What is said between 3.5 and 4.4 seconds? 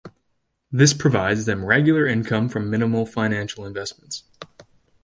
investments.